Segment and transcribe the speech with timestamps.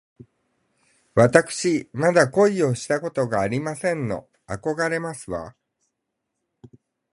[1.13, 4.27] わたくしまだ恋をしたことがありませんの。
[4.47, 5.55] あこがれますわ